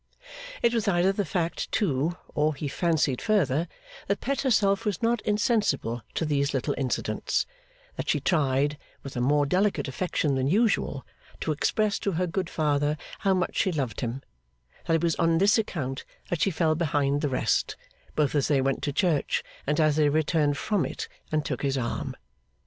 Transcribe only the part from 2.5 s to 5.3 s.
he fancied further, that Pet herself was not